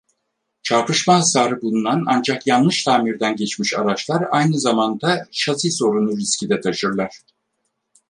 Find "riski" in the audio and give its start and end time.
6.17-6.49